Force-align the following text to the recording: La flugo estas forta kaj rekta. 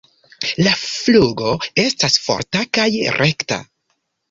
La 0.67 0.71
flugo 0.83 1.51
estas 1.85 2.17
forta 2.25 2.65
kaj 2.79 2.89
rekta. 3.21 3.63